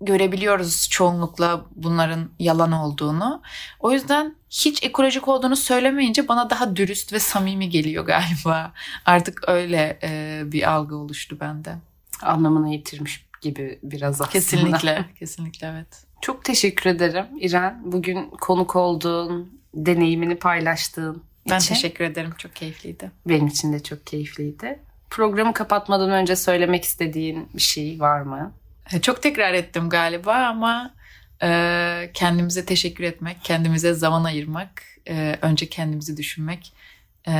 görebiliyoruz 0.00 0.88
çoğunlukla 0.88 1.64
bunların 1.76 2.28
yalan 2.38 2.72
olduğunu. 2.72 3.42
O 3.80 3.92
yüzden 3.92 4.34
hiç 4.50 4.82
ekolojik 4.82 5.28
olduğunu 5.28 5.56
söylemeyince 5.56 6.28
bana 6.28 6.50
daha 6.50 6.76
dürüst 6.76 7.12
ve 7.12 7.18
samimi 7.18 7.68
geliyor 7.68 8.06
galiba. 8.06 8.72
Artık 9.06 9.48
öyle 9.48 9.98
e, 10.02 10.42
bir 10.44 10.70
algı 10.70 10.96
oluştu 10.96 11.36
bende. 11.40 11.74
Anlamını 12.22 12.72
yitirmiş 12.72 13.26
gibi 13.40 13.78
biraz 13.82 14.14
aslında. 14.14 14.30
Kesinlikle, 14.30 15.04
kesinlikle 15.18 15.66
evet. 15.66 16.04
Çok 16.20 16.44
teşekkür 16.44 16.90
ederim 16.90 17.26
İren. 17.40 17.80
Bugün 17.84 18.30
konuk 18.30 18.76
olduğun, 18.76 19.60
deneyimini 19.74 20.36
paylaştığın 20.36 21.22
ben 21.50 21.58
için. 21.58 21.74
teşekkür 21.74 22.04
ederim. 22.04 22.32
Çok 22.38 22.56
keyifliydi. 22.56 23.10
Benim 23.28 23.46
için 23.46 23.72
de 23.72 23.82
çok 23.82 24.06
keyifliydi. 24.06 24.78
Programı 25.10 25.52
kapatmadan 25.52 26.10
önce 26.10 26.36
söylemek 26.36 26.84
istediğin 26.84 27.48
bir 27.54 27.60
şey 27.60 28.00
var 28.00 28.20
mı? 28.20 28.52
E, 28.92 29.00
çok 29.00 29.22
tekrar 29.22 29.54
ettim 29.54 29.88
galiba 29.88 30.34
ama 30.34 30.94
e, 31.42 32.10
kendimize 32.14 32.64
teşekkür 32.64 33.04
etmek, 33.04 33.36
kendimize 33.44 33.94
zaman 33.94 34.24
ayırmak, 34.24 34.82
e, 35.08 35.38
önce 35.42 35.68
kendimizi 35.68 36.16
düşünmek 36.16 36.72
e, 37.28 37.32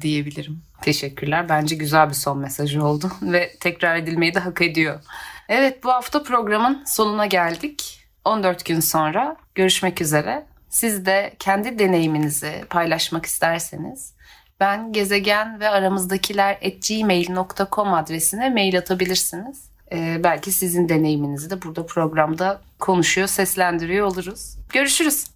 diyebilirim. 0.00 0.62
Teşekkürler. 0.82 1.48
Bence 1.48 1.76
güzel 1.76 2.08
bir 2.08 2.14
son 2.14 2.38
mesajı 2.38 2.84
oldu 2.84 3.12
ve 3.22 3.56
tekrar 3.60 3.96
edilmeyi 3.96 4.34
de 4.34 4.38
hak 4.38 4.62
ediyor. 4.62 5.00
Evet 5.48 5.84
bu 5.84 5.90
hafta 5.90 6.22
programın 6.22 6.84
sonuna 6.86 7.26
geldik. 7.26 7.98
14 8.24 8.64
gün 8.64 8.80
sonra 8.80 9.36
görüşmek 9.54 10.00
üzere. 10.00 10.46
Siz 10.68 11.06
de 11.06 11.34
kendi 11.38 11.78
deneyiminizi 11.78 12.64
paylaşmak 12.70 13.26
isterseniz 13.26 14.14
ben 14.60 14.92
gezegen 14.92 15.60
ve 15.60 15.68
aramızdakiler 15.68 16.54
at 16.54 17.60
adresine 17.76 18.50
mail 18.50 18.78
atabilirsiniz. 18.78 19.71
Ee, 19.92 20.20
belki 20.24 20.52
sizin 20.52 20.88
deneyiminizi 20.88 21.50
de 21.50 21.62
burada 21.62 21.86
programda 21.86 22.60
konuşuyor, 22.78 23.26
seslendiriyor 23.28 24.06
oluruz. 24.06 24.56
Görüşürüz. 24.72 25.32